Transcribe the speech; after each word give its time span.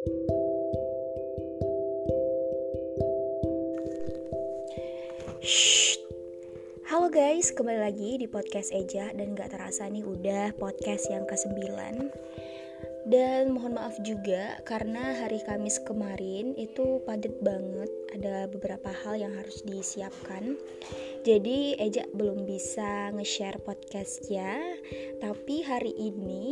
Halo 0.00 0.16
guys, 7.12 7.52
kembali 7.52 7.84
lagi 7.84 8.16
di 8.16 8.24
podcast 8.24 8.72
Eja 8.72 9.12
dan 9.12 9.36
gak 9.36 9.52
terasa 9.52 9.84
nih 9.92 10.00
udah 10.00 10.56
podcast 10.56 11.04
yang 11.12 11.28
ke-9 11.28 11.52
Dan 13.12 13.52
mohon 13.52 13.76
maaf 13.76 14.00
juga 14.00 14.64
karena 14.64 15.20
hari 15.20 15.44
Kamis 15.44 15.76
kemarin 15.84 16.56
itu 16.56 17.04
padat 17.04 17.36
banget 17.44 17.92
Ada 18.16 18.48
beberapa 18.48 18.88
hal 19.04 19.20
yang 19.20 19.36
harus 19.36 19.60
disiapkan. 19.68 20.56
Jadi 21.28 21.76
Eja 21.76 22.08
belum 22.16 22.48
bisa 22.48 23.12
nge-share 23.12 23.60
podcastnya 23.60 24.80
Tapi 25.20 25.60
hari 25.60 25.92
ini 25.92 26.48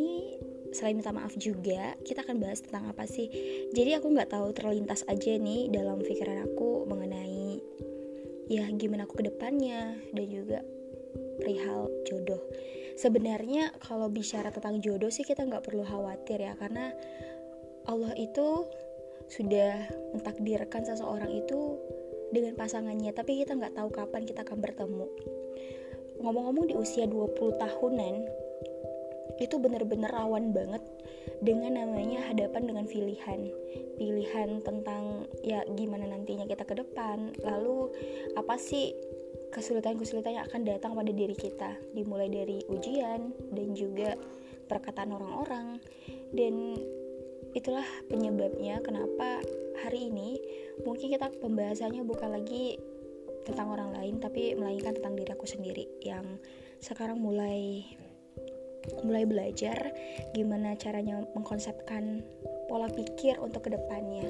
selain 0.72 0.96
minta 0.96 1.12
maaf 1.14 1.32
juga 1.36 1.96
kita 2.04 2.24
akan 2.24 2.36
bahas 2.40 2.60
tentang 2.60 2.88
apa 2.90 3.04
sih? 3.08 3.28
Jadi 3.72 3.96
aku 3.96 4.12
nggak 4.12 4.32
tahu 4.32 4.52
terlintas 4.52 5.04
aja 5.08 5.36
nih 5.36 5.72
dalam 5.72 6.00
pikiran 6.00 6.44
aku 6.44 6.84
mengenai 6.88 7.60
ya 8.48 8.64
gimana 8.72 9.04
aku 9.04 9.20
ke 9.20 9.28
depannya 9.28 9.96
dan 10.16 10.26
juga 10.28 10.64
perihal 11.40 11.92
jodoh. 12.08 12.40
Sebenarnya 12.98 13.70
kalau 13.78 14.10
bicara 14.10 14.50
tentang 14.50 14.82
jodoh 14.82 15.12
sih 15.12 15.22
kita 15.22 15.46
nggak 15.46 15.62
perlu 15.68 15.86
khawatir 15.86 16.42
ya 16.42 16.58
karena 16.58 16.90
Allah 17.86 18.12
itu 18.18 18.66
sudah 19.28 19.86
mentakdirkan 20.16 20.88
seseorang 20.88 21.30
itu 21.30 21.76
dengan 22.32 22.56
pasangannya 22.56 23.12
tapi 23.12 23.40
kita 23.44 23.56
nggak 23.56 23.76
tahu 23.76 23.88
kapan 23.92 24.24
kita 24.24 24.42
akan 24.42 24.58
bertemu. 24.58 25.06
Ngomong-ngomong 26.18 26.66
di 26.66 26.74
usia 26.74 27.06
20 27.06 27.36
tahunan 27.62 28.14
itu 29.38 29.56
bener-bener 29.58 30.10
rawan 30.10 30.50
banget 30.50 30.82
dengan 31.38 31.78
namanya 31.78 32.26
hadapan 32.30 32.66
dengan 32.66 32.84
pilihan. 32.86 33.40
Pilihan 33.98 34.62
tentang 34.62 35.26
ya 35.46 35.62
gimana 35.74 36.10
nantinya 36.10 36.46
kita 36.46 36.66
ke 36.66 36.74
depan 36.78 37.34
lalu 37.42 37.90
apa 38.34 38.58
sih 38.58 38.94
kesulitan-kesulitan 39.54 40.38
yang 40.38 40.44
akan 40.44 40.62
datang 40.66 40.92
pada 40.92 41.08
diri 41.14 41.34
kita 41.34 41.78
dimulai 41.96 42.28
dari 42.28 42.60
ujian 42.68 43.32
dan 43.54 43.68
juga 43.72 44.18
perkataan 44.66 45.14
orang-orang. 45.14 45.80
Dan 46.34 46.76
itulah 47.56 47.86
penyebabnya 48.12 48.82
kenapa 48.84 49.40
hari 49.80 50.12
ini 50.12 50.36
mungkin 50.84 51.08
kita 51.14 51.32
pembahasannya 51.40 52.04
bukan 52.04 52.34
lagi 52.34 52.76
tentang 53.48 53.72
orang 53.72 53.96
lain 53.96 54.20
tapi 54.20 54.52
melainkan 54.52 54.92
tentang 54.92 55.16
diri 55.16 55.32
aku 55.32 55.48
sendiri 55.48 55.88
yang 56.04 56.36
sekarang 56.84 57.16
mulai 57.16 57.88
mulai 59.04 59.24
belajar 59.28 59.92
gimana 60.32 60.74
caranya 60.76 61.22
mengkonsepkan 61.32 62.24
pola 62.68 62.88
pikir 62.92 63.40
untuk 63.40 63.66
ke 63.66 63.74
depannya. 63.74 64.28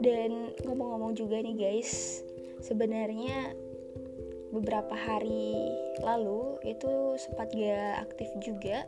Dan 0.00 0.56
ngomong-ngomong 0.64 1.16
juga 1.16 1.40
nih 1.40 1.56
guys 1.56 2.22
sebenarnya 2.62 3.52
beberapa 4.52 4.92
hari 4.92 5.72
lalu 6.04 6.60
itu 6.68 7.16
sempat 7.16 7.48
gak 7.56 8.04
aktif 8.04 8.28
juga 8.44 8.84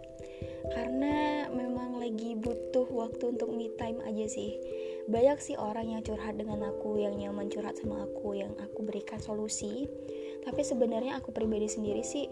karena 0.76 1.48
memang 1.48 1.96
lagi 1.96 2.36
butuh 2.36 2.84
waktu 2.92 3.32
untuk 3.32 3.48
me 3.52 3.72
time 3.80 4.00
aja 4.04 4.28
sih. 4.28 4.60
Banyak 5.08 5.40
sih 5.40 5.56
orang 5.56 5.92
yang 5.92 6.00
curhat 6.04 6.36
dengan 6.36 6.64
aku 6.68 7.00
yang 7.00 7.16
nyaman 7.16 7.48
curhat 7.48 7.80
sama 7.80 8.04
aku 8.04 8.36
yang 8.36 8.52
aku 8.60 8.84
berikan 8.84 9.20
solusi. 9.20 9.88
Tapi 10.44 10.60
sebenarnya 10.60 11.16
aku 11.20 11.32
pribadi 11.32 11.68
sendiri 11.68 12.04
sih 12.04 12.28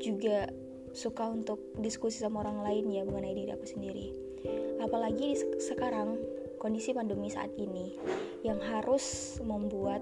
juga 0.00 0.48
suka 0.94 1.26
untuk 1.26 1.58
diskusi 1.82 2.22
sama 2.22 2.46
orang 2.46 2.62
lain 2.62 2.86
ya 2.88 3.02
mengenai 3.02 3.34
diri 3.34 3.50
aku 3.50 3.66
sendiri. 3.66 4.14
Apalagi 4.78 5.34
di 5.34 5.36
sekarang 5.58 6.16
kondisi 6.62 6.94
pandemi 6.94 7.28
saat 7.28 7.50
ini 7.58 7.98
yang 8.46 8.62
harus 8.62 9.36
membuat 9.42 10.00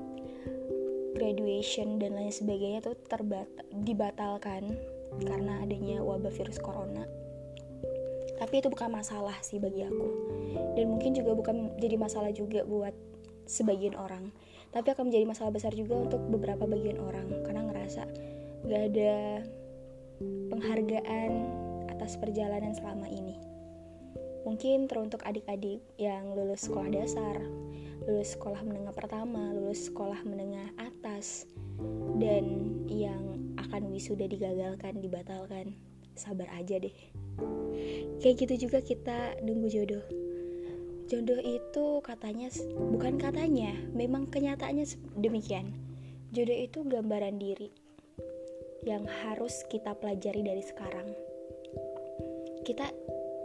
graduation 1.16 1.96
dan 1.96 2.14
lain 2.14 2.30
sebagainya 2.30 2.84
tuh 2.84 2.94
terbat 3.08 3.48
dibatalkan 3.72 4.76
karena 5.24 5.64
adanya 5.64 6.04
wabah 6.04 6.30
virus 6.30 6.60
corona. 6.60 7.08
Tapi 8.36 8.58
itu 8.58 8.68
bukan 8.68 8.90
masalah 8.90 9.38
sih 9.40 9.62
bagi 9.62 9.86
aku. 9.86 10.08
Dan 10.76 10.92
mungkin 10.92 11.14
juga 11.14 11.32
bukan 11.32 11.78
jadi 11.78 11.94
masalah 11.94 12.34
juga 12.34 12.66
buat 12.66 12.92
sebagian 13.46 13.94
orang. 13.94 14.34
Tapi 14.74 14.88
akan 14.92 15.08
menjadi 15.12 15.24
masalah 15.28 15.52
besar 15.54 15.72
juga 15.76 15.94
untuk 15.94 16.20
beberapa 16.26 16.64
bagian 16.64 16.98
orang 16.98 17.28
karena 17.44 17.62
ngerasa 17.70 18.02
gak 18.66 18.82
ada 18.94 19.44
penghargaan 20.52 21.32
atas 21.90 22.18
perjalanan 22.18 22.74
selama 22.74 23.06
ini. 23.06 23.38
Mungkin 24.42 24.90
teruntuk 24.90 25.22
adik-adik 25.22 25.78
yang 26.02 26.34
lulus 26.34 26.66
sekolah 26.66 26.90
dasar, 26.90 27.38
lulus 28.10 28.34
sekolah 28.34 28.58
menengah 28.66 28.90
pertama, 28.90 29.54
lulus 29.54 29.86
sekolah 29.86 30.18
menengah 30.26 30.66
atas, 30.82 31.46
dan 32.18 32.74
yang 32.90 33.54
akan 33.54 33.94
wisuda 33.94 34.26
digagalkan, 34.26 34.98
dibatalkan. 34.98 35.78
Sabar 36.18 36.50
aja 36.52 36.76
deh. 36.76 36.92
Kayak 38.20 38.44
gitu 38.44 38.68
juga 38.68 38.82
kita 38.82 39.38
nunggu 39.46 39.68
jodoh. 39.70 40.04
Jodoh 41.06 41.40
itu 41.40 42.02
katanya, 42.02 42.50
bukan 42.92 43.16
katanya, 43.22 43.72
memang 43.94 44.26
kenyataannya 44.28 44.84
demikian. 45.22 45.72
Jodoh 46.34 46.56
itu 46.56 46.82
gambaran 46.84 47.38
diri 47.38 47.81
yang 48.82 49.06
harus 49.06 49.62
kita 49.70 49.94
pelajari 49.94 50.42
dari 50.42 50.62
sekarang. 50.62 51.08
Kita 52.62 52.86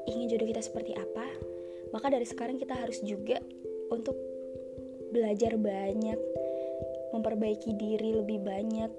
ingin 0.09 0.29
jodoh 0.33 0.47
kita 0.49 0.61
seperti 0.61 0.97
apa, 0.97 1.25
maka 1.93 2.09
dari 2.09 2.25
sekarang 2.25 2.57
kita 2.57 2.73
harus 2.73 3.01
juga 3.05 3.37
untuk 3.93 4.17
belajar 5.13 5.57
banyak, 5.57 6.19
memperbaiki 7.13 7.73
diri 7.77 8.17
lebih 8.17 8.41
banyak. 8.41 8.91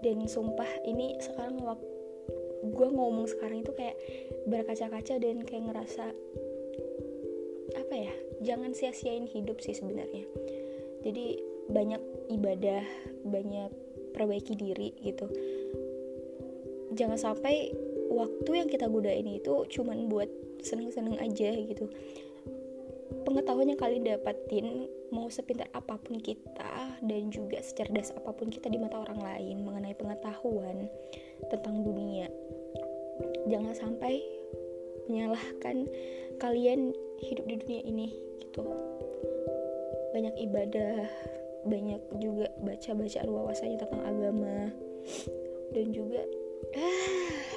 Dan 0.00 0.24
sumpah 0.24 0.68
ini 0.88 1.20
sekarang 1.20 1.60
waktu 1.60 1.90
gue 2.60 2.88
ngomong 2.92 3.24
sekarang 3.24 3.64
itu 3.64 3.72
kayak 3.72 3.96
berkaca-kaca 4.44 5.16
dan 5.16 5.44
kayak 5.48 5.72
ngerasa 5.72 6.12
apa 7.76 7.94
ya 7.96 8.12
jangan 8.44 8.76
sia-siain 8.76 9.24
hidup 9.24 9.64
sih 9.64 9.72
sebenarnya 9.72 10.28
jadi 11.00 11.40
banyak 11.72 12.02
ibadah 12.36 12.84
banyak 13.24 13.72
perbaiki 14.12 14.54
diri 14.58 14.94
gitu. 15.00 15.26
Jangan 16.94 17.18
sampai 17.18 17.70
waktu 18.10 18.50
yang 18.50 18.68
kita 18.68 18.90
gunain 18.90 19.26
itu 19.26 19.64
cuman 19.70 20.10
buat 20.10 20.28
seneng-seneng 20.60 21.16
aja 21.22 21.50
gitu. 21.54 21.86
Pengetahuan 23.26 23.70
yang 23.70 23.80
kalian 23.80 24.06
dapatin 24.06 24.90
mau 25.10 25.26
sepintar 25.26 25.66
apa 25.74 25.98
pun 25.98 26.18
kita 26.22 26.98
dan 27.02 27.22
juga 27.34 27.58
secerdas 27.58 28.14
apa 28.14 28.30
pun 28.30 28.46
kita 28.46 28.70
di 28.70 28.78
mata 28.78 29.02
orang 29.02 29.18
lain 29.18 29.66
mengenai 29.66 29.94
pengetahuan 29.98 30.86
tentang 31.50 31.82
dunia 31.82 32.30
jangan 33.48 33.74
sampai 33.74 34.22
menyalahkan 35.08 35.90
kalian 36.38 36.94
hidup 37.20 37.44
di 37.48 37.56
dunia 37.60 37.82
ini 37.84 38.08
gitu. 38.40 38.62
Banyak 40.14 40.34
ibadah 40.50 41.06
banyak 41.64 42.02
juga 42.20 42.48
baca-baca 42.60 43.20
wawasannya 43.26 43.78
tentang 43.78 44.02
agama. 44.04 44.72
Dan 45.70 45.86
juga 45.94 46.22
ah, 46.76 47.48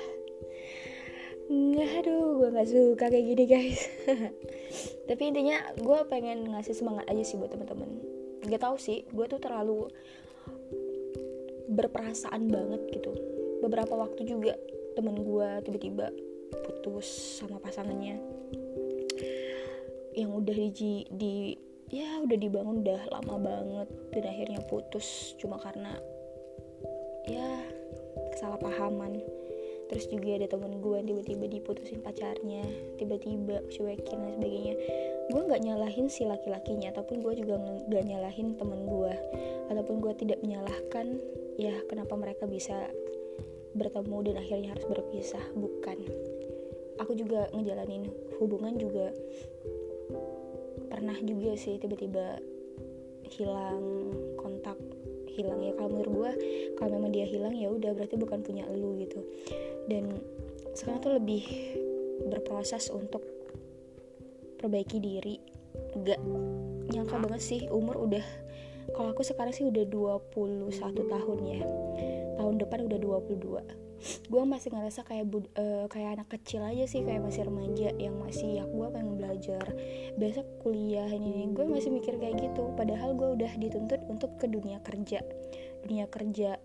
nggak 1.54 1.92
aduh 2.04 2.40
gue 2.40 2.50
nggak 2.54 2.70
suka 2.70 3.06
kayak 3.10 3.26
gini 3.36 3.44
guys. 3.48 3.82
Tapi 5.10 5.22
intinya 5.30 5.60
gue 5.76 6.00
pengen 6.08 6.48
ngasih 6.50 6.76
semangat 6.76 7.06
aja 7.12 7.24
sih 7.24 7.36
buat 7.36 7.52
temen-temen. 7.52 7.90
Gak 8.44 8.64
tau 8.64 8.76
sih 8.76 9.08
gue 9.08 9.26
tuh 9.28 9.40
terlalu 9.40 9.88
berperasaan 11.72 12.48
banget 12.52 12.82
gitu. 12.92 13.12
Beberapa 13.64 13.96
waktu 13.96 14.28
juga 14.28 14.56
temen 14.94 15.24
gue 15.24 15.50
tiba-tiba 15.64 16.12
putus 16.64 17.08
sama 17.40 17.58
pasangannya. 17.60 18.20
Yang 20.14 20.32
udah 20.32 20.58
di, 20.70 20.94
di 21.10 21.36
ya 21.92 22.22
udah 22.24 22.38
dibangun 22.38 22.86
udah 22.86 23.02
lama 23.12 23.36
banget 23.42 23.88
dan 24.14 24.24
akhirnya 24.30 24.60
putus 24.70 25.34
cuma 25.42 25.60
karena 25.60 25.98
ya 27.28 27.48
kesalahpahaman. 28.34 29.24
Terus 29.92 30.10
juga 30.10 30.42
ada 30.42 30.48
temen 30.50 30.82
gue 30.82 30.96
yang 30.96 31.08
tiba-tiba 31.12 31.46
diputusin 31.60 32.02
pacarnya 32.02 32.66
tiba-tiba 32.98 33.62
cuekin 33.70 34.20
dan 34.26 34.32
sebagainya. 34.40 34.76
Gue 35.30 35.42
nggak 35.46 35.62
nyalahin 35.62 36.08
si 36.10 36.26
laki-lakinya 36.26 36.90
ataupun 36.96 37.22
gue 37.22 37.34
juga 37.46 37.62
nggak 37.62 38.04
nyalahin 38.04 38.58
temen 38.58 38.90
gue 38.90 39.14
ataupun 39.70 40.02
gue 40.02 40.14
tidak 40.18 40.40
menyalahkan 40.42 41.22
ya 41.62 41.78
kenapa 41.86 42.18
mereka 42.18 42.50
bisa 42.50 42.90
bertemu 43.78 44.18
dan 44.34 44.36
akhirnya 44.42 44.70
harus 44.74 44.86
berpisah 44.90 45.44
bukan. 45.54 45.98
Aku 47.02 47.18
juga 47.18 47.50
ngejalanin 47.54 48.10
hubungan 48.38 48.78
juga 48.78 49.14
pernah 50.94 51.18
juga 51.26 51.58
sih 51.58 51.82
tiba-tiba 51.82 52.38
hilang 53.34 54.14
kontak 54.38 54.78
hilang 55.34 55.66
ya. 55.66 55.74
Kalau 55.74 55.90
menurut 55.90 56.14
gue 56.14 56.32
kalau 56.78 57.02
memang 57.02 57.10
dia 57.10 57.26
hilang 57.26 57.58
ya 57.58 57.74
udah 57.74 57.98
berarti 57.98 58.14
bukan 58.14 58.46
punya 58.46 58.70
lu 58.70 58.94
gitu. 59.02 59.26
Dan 59.90 60.22
sekarang 60.78 61.02
tuh 61.02 61.14
lebih 61.18 61.42
berproses 62.30 62.94
untuk 62.94 63.26
perbaiki 64.62 65.02
diri. 65.02 65.42
Gak 66.06 66.22
nyangka 66.94 67.18
banget 67.18 67.42
sih 67.42 67.62
umur 67.74 67.98
udah 67.98 68.26
kalau 68.94 69.10
aku 69.10 69.26
sekarang 69.26 69.56
sih 69.56 69.66
udah 69.66 69.90
21 69.90 70.30
tahun 70.94 71.40
ya. 71.42 71.62
Tahun 72.38 72.56
depan 72.62 72.86
udah 72.86 73.00
22 73.02 73.83
gue 74.04 74.44
masih 74.44 74.70
ngerasa 74.76 75.08
kayak 75.08 75.26
bud, 75.32 75.48
uh, 75.56 75.88
kayak 75.88 76.20
anak 76.20 76.28
kecil 76.32 76.64
aja 76.64 76.84
sih 76.88 77.04
kayak 77.08 77.24
masih 77.24 77.48
remaja 77.48 77.90
yang 77.96 78.20
masih 78.20 78.60
ya 78.62 78.64
gue 78.68 78.88
pengen 78.92 79.16
belajar. 79.16 79.66
Besok 80.20 80.48
kuliah 80.64 81.08
ini, 81.08 81.44
ini 81.44 81.56
gue 81.56 81.66
masih 81.68 81.90
mikir 81.92 82.20
kayak 82.20 82.40
gitu. 82.40 82.72
Padahal 82.76 83.16
gue 83.16 83.40
udah 83.40 83.52
dituntut 83.58 84.02
untuk 84.12 84.36
ke 84.40 84.52
dunia 84.52 84.84
kerja. 84.84 85.24
Dunia 85.88 86.08
kerja 86.12 86.60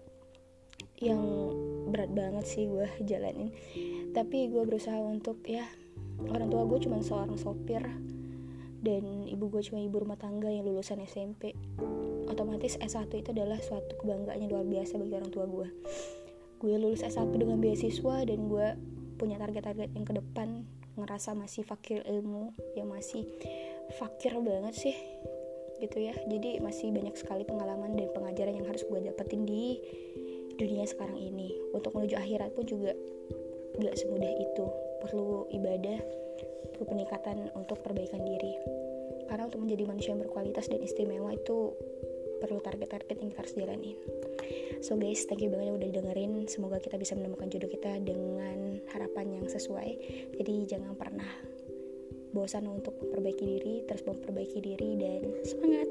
yang 0.98 1.22
berat 1.94 2.10
banget 2.10 2.44
sih 2.46 2.66
gue 2.66 2.86
jalanin. 3.06 3.54
Tapi 4.10 4.50
gue 4.50 4.62
berusaha 4.66 4.98
untuk 4.98 5.42
ya 5.46 5.66
orang 6.26 6.50
tua 6.50 6.66
gue 6.66 6.78
cuma 6.82 6.98
seorang 6.98 7.38
sopir 7.38 7.86
dan 8.78 9.26
ibu 9.26 9.50
gue 9.50 9.62
cuma 9.62 9.82
ibu 9.82 9.98
rumah 9.98 10.18
tangga 10.18 10.50
yang 10.50 10.66
lulusan 10.66 11.02
SMP 11.02 11.54
otomatis 12.30 12.78
S1 12.78 13.10
itu 13.10 13.34
adalah 13.34 13.58
suatu 13.58 13.98
kebanggaan 13.98 14.38
yang 14.38 14.50
luar 14.54 14.66
biasa 14.66 15.02
bagi 15.02 15.14
orang 15.18 15.30
tua 15.34 15.46
gue 15.50 15.68
gue 16.58 16.74
lulus 16.74 17.06
S1 17.06 17.30
dengan 17.34 17.62
beasiswa 17.62 18.26
dan 18.26 18.50
gue 18.50 18.66
punya 19.18 19.38
target-target 19.38 19.94
yang 19.94 20.06
ke 20.06 20.14
depan 20.14 20.66
ngerasa 20.98 21.34
masih 21.34 21.62
fakir 21.62 22.02
ilmu 22.02 22.54
yang 22.74 22.90
masih 22.90 23.22
fakir 23.98 24.34
banget 24.42 24.74
sih 24.74 24.96
gitu 25.78 26.02
ya. 26.02 26.14
Jadi 26.26 26.58
masih 26.58 26.90
banyak 26.90 27.14
sekali 27.14 27.46
pengalaman 27.46 27.94
dan 27.94 28.10
pengajaran 28.10 28.58
yang 28.58 28.66
harus 28.66 28.82
gue 28.82 28.98
dapetin 28.98 29.46
di 29.46 29.78
dunia 30.58 30.84
sekarang 30.84 31.16
ini. 31.16 31.54
Untuk 31.70 31.94
menuju 31.94 32.18
akhirat 32.18 32.50
pun 32.58 32.66
juga 32.66 32.92
gak 33.78 33.94
semudah 33.94 34.32
itu. 34.42 34.66
Perlu 34.98 35.46
ibadah 35.54 35.98
perlu 36.74 36.84
peningkatan 36.94 37.50
untuk 37.54 37.82
perbaikan 37.82 38.22
diri. 38.22 38.54
Karena 39.30 39.46
untuk 39.46 39.62
menjadi 39.62 39.82
manusia 39.86 40.10
yang 40.14 40.22
berkualitas 40.22 40.70
dan 40.70 40.82
istimewa 40.82 41.34
itu 41.34 41.74
perlu 42.38 42.62
target-target 42.62 43.16
yang 43.18 43.28
kita 43.34 43.40
harus 43.44 43.54
jalanin. 43.54 43.98
So 44.80 44.94
guys 44.94 45.26
thank 45.26 45.42
you 45.42 45.50
banget 45.50 45.74
yang 45.74 45.76
udah 45.82 45.90
dengerin 45.90 46.32
semoga 46.46 46.78
kita 46.78 46.96
bisa 46.96 47.18
menemukan 47.18 47.50
jodoh 47.50 47.70
kita 47.70 47.98
dengan 48.02 48.78
harapan 48.94 49.42
yang 49.42 49.46
sesuai. 49.50 49.90
Jadi 50.38 50.54
jangan 50.70 50.94
pernah 50.94 51.28
bosan 52.32 52.68
untuk 52.70 52.94
memperbaiki 53.02 53.44
diri 53.44 53.74
terus 53.88 54.04
memperbaiki 54.04 54.58
diri 54.62 54.90
dan 55.00 55.22
semangat 55.42 55.88